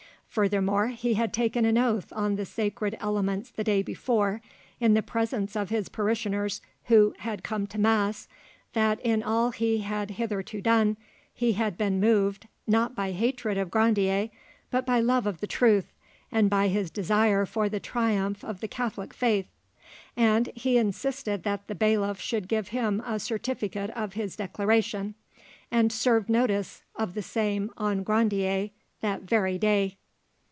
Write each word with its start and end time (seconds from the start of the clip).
Furthermore, 0.31 0.87
he 0.87 1.15
had 1.15 1.33
taken 1.33 1.65
an 1.65 1.77
oath 1.77 2.13
on 2.13 2.37
the 2.37 2.45
sacred 2.45 2.95
elements 3.01 3.49
the 3.51 3.65
day 3.65 3.81
before, 3.81 4.41
in 4.79 4.93
the 4.93 5.01
presence 5.03 5.57
of 5.57 5.69
his 5.71 5.89
parishioners 5.89 6.61
who 6.85 7.13
had 7.17 7.43
come 7.43 7.67
to 7.67 7.77
mass, 7.77 8.29
that 8.71 9.01
in 9.01 9.21
all 9.21 9.51
he 9.51 9.79
had 9.79 10.11
hitherto 10.11 10.61
done 10.61 10.95
he 11.33 11.51
had 11.51 11.77
been 11.77 11.99
moved, 11.99 12.47
not 12.65 12.95
by 12.95 13.11
hatred 13.11 13.57
of 13.57 13.69
Grandier, 13.69 14.29
but 14.69 14.85
by 14.85 15.01
love 15.01 15.27
of 15.27 15.41
the 15.41 15.47
truth, 15.47 15.91
and 16.31 16.49
by 16.49 16.69
his 16.69 16.89
desire 16.89 17.45
for 17.45 17.67
the 17.67 17.81
triumph 17.81 18.41
of 18.41 18.61
the 18.61 18.69
Catholic 18.69 19.13
faith; 19.13 19.49
and 20.15 20.47
he 20.55 20.77
insisted 20.77 21.43
that 21.43 21.67
the 21.67 21.75
bailiff 21.75 22.21
should 22.21 22.47
give 22.47 22.69
him 22.69 23.03
a 23.05 23.19
certificate 23.19 23.89
of 23.89 24.13
his 24.13 24.37
declaration, 24.37 25.13
and 25.69 25.91
served 25.91 26.29
notice 26.29 26.83
of 26.95 27.15
the 27.15 27.21
same 27.21 27.69
on 27.75 28.01
Grandier 28.03 28.69
that 29.01 29.23
very 29.23 29.57
day. 29.57 29.97